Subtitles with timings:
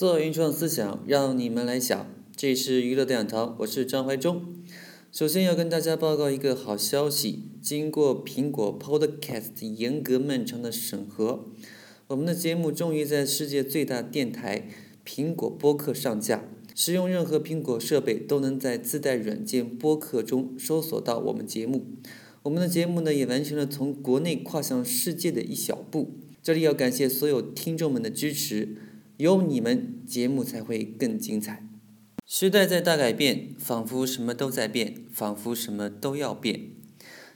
[0.00, 2.06] 做原创思想，让你们来想。
[2.34, 4.42] 这里是娱乐讲堂，我是张怀忠。
[5.12, 11.44] 首先要跟大家报告一个好消息：经过苹果 Podcast 严格漫长的审核，
[12.06, 14.68] 我们的节目终于在世界最大电台
[15.04, 16.44] 苹果播客上架。
[16.74, 21.84] 使用任何苹果设备都能在自带软件播客中搜索到我们节目。
[22.44, 26.12] 我们的节目呢，也完成了从国内跨向世界的一小步。
[26.42, 28.76] 这里要感谢所有听众们的支持。
[29.20, 31.62] 有你们，节目才会更精彩。
[32.26, 36.70] 时代在大改变，仿佛什么都在变，仿佛什么都要变。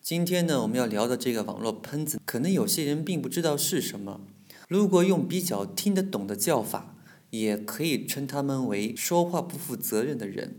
[0.00, 4.22] 今天呢，我们要聊的这个网络喷子，可能有些人并不知道是什么。
[4.68, 6.96] 如果用比较听得懂的叫法，
[7.28, 10.56] 也可以称他们为说话不负责任的人。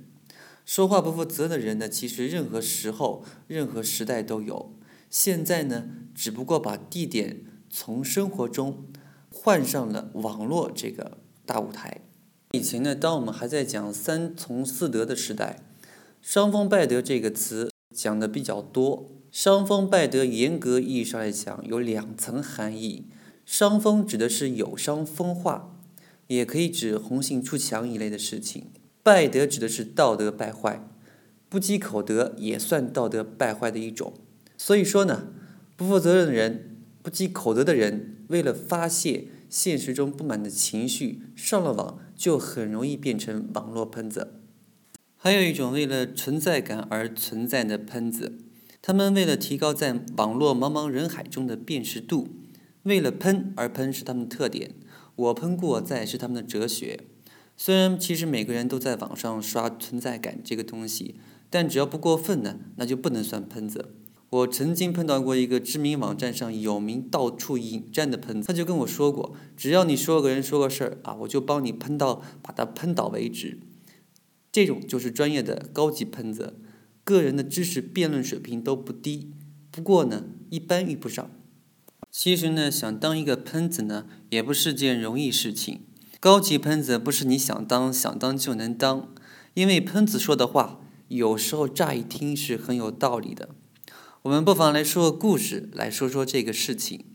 [0.67, 4.71] 说话不负责任的人呢，其实任何时候、任何时代都有。
[5.09, 7.41] 现在呢，只不过把地点
[7.71, 8.85] 从生活中。
[9.39, 12.01] 换上了网络这个大舞台。
[12.51, 15.59] 以前呢，当我们还在讲三从四德的时代，
[16.21, 19.11] 伤风败德这个词讲的比较多。
[19.31, 23.05] 伤风败德严格意义上来讲有两层含义：
[23.45, 25.77] 伤风指的是有伤风化，
[26.27, 28.63] 也可以指红杏出墙一类的事情；
[29.03, 30.89] 败德指的是道德败坏，
[31.49, 34.13] 不积口德也算道德败坏的一种。
[34.57, 35.27] 所以说呢，
[35.75, 36.76] 不负责任的人、
[37.07, 39.29] 不积口德的人，为了发泄。
[39.49, 44.41] 现实中不满的情绪上了网，就很容易变成网络喷子。
[45.15, 48.39] 还有一种为了存在感而存在的喷子，
[48.81, 52.27] 他们为了提高在网络茫茫人海中的辨识度，
[52.83, 54.71] 为了喷而喷是他们的特点。
[55.15, 57.05] 我喷故我在是他们的哲学。
[57.55, 61.15] 虽然其实每个人都在网上刷存在感这个东西，
[61.49, 63.93] 但只要不过分呢，那就不能算喷子。
[64.29, 73.59] 我曾经碰到过一个知名网站上有名、到处引战的喷子，他就跟我说过，只要你说个人说个事儿啊，我就帮你喷到把他喷倒为止。
[74.51, 76.59] 这种就是专业的高级喷子，
[77.05, 79.31] 个人的知识辩论水平都不低，
[79.71, 81.31] 不过呢，一般遇不上。
[82.11, 85.81] 其实呢，想当一个喷子呢，也不是件容易事情。
[86.19, 89.13] 高级喷子不是你想当想当就能当，
[89.53, 93.49] 因为喷子说的话，有时候乍一听是很有道理的。
[94.27, 97.05] 我们不妨来说个故事，来说说这个事情。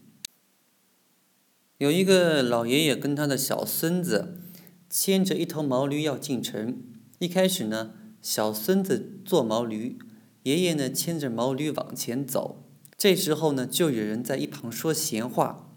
[1.77, 4.41] 有一个老爷爷跟他的小孙子
[4.89, 6.83] 牵着一头毛驴要进城。
[7.19, 9.99] 一开始呢，小孙子坐毛驴，
[10.45, 12.65] 爷爷呢牵着毛驴往前走。
[12.97, 15.71] 这时候呢，就有人在一旁说闲话，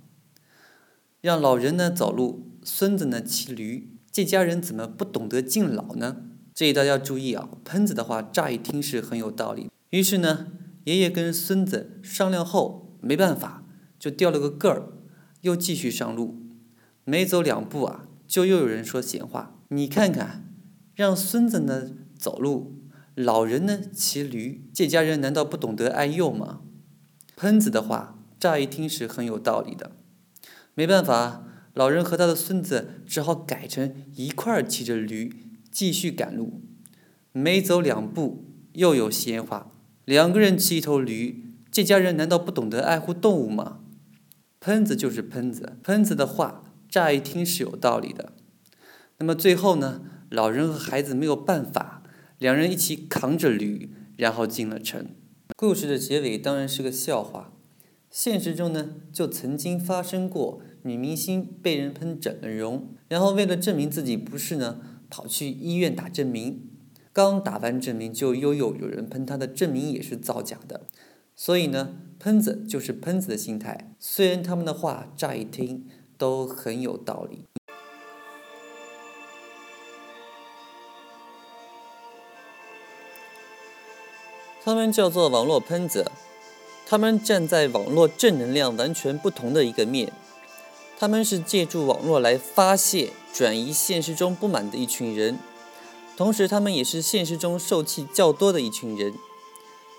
[1.19, 3.97] 让老人呢走路，孙子呢骑驴。
[4.09, 6.21] 这家人怎么不懂得敬老呢？
[6.53, 9.69] 这里大家注意啊，喷子的话乍一听是很有道理。
[9.89, 10.47] 于是呢。
[10.85, 13.63] 爷爷跟孙子商量后，没办法，
[13.99, 14.93] 就掉了个个儿，
[15.41, 16.41] 又继续上路。
[17.03, 19.59] 没走两步啊，就又有人说闲话。
[19.69, 20.53] 你看看，
[20.95, 22.81] 让孙子呢走路，
[23.15, 26.61] 老人呢骑驴，这家人难道不懂得爱幼吗？
[27.35, 29.91] 喷子的话，乍一听是很有道理的。
[30.75, 36.61] 没办法，老人和他的孙子只好改成一块儿骑着驴继续赶路。
[37.31, 39.71] 没走两步，又有闲话。
[40.05, 43.79] 两个人骑一头驴，这家人难道不懂得爱护动物吗？
[44.59, 48.33] 喷子就是喷子，喷子的话乍一听是有道理的。
[49.17, 50.01] 那么最后呢？
[50.29, 52.03] 老人和孩子没有办法，
[52.37, 55.07] 两人一起扛着驴，然后进了城。
[55.55, 57.53] 故事的结尾当然是个笑话。
[58.11, 66.69] 现实中呢，就曾经发生过女明星被人喷整了容，然后为了证明自己不是呢，跑去医院打证明。
[67.15, 70.81] 刚打完证明，就又有有人喷他的证明也是造假的，
[71.33, 73.95] 所以呢，喷子就是喷子的心态。
[74.01, 75.87] 虽然他们的话乍一听
[76.17, 77.45] 都很有道理，
[84.61, 86.11] 他们叫做网络喷子，
[86.85, 90.11] 他们站在网络正能量完全不同的一个面，
[90.99, 95.39] 他们是借助网络来发泄、转移现实中不满的一群人。
[96.17, 99.13] 同时，他们也是现实中受气较多的一群人。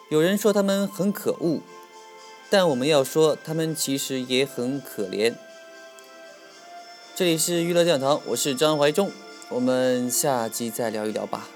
[0.08, 1.60] 有人说他们很可恶，
[2.48, 5.34] 但我们要说，他们其实也很可怜。
[7.14, 9.10] 这里是娱乐讲堂，我是张怀忠，
[9.50, 11.48] 我们下期再聊一聊吧。